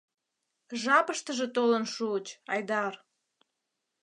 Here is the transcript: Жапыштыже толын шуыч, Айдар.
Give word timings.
Жапыштыже 0.81 1.47
толын 1.55 1.83
шуыч, 1.93 2.27
Айдар. 2.53 2.93